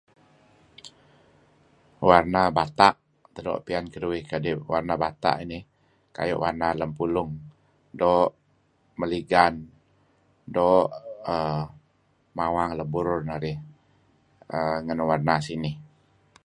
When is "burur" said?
12.93-13.21